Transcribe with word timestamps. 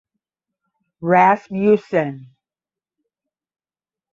Rasmussen. 1.03 2.33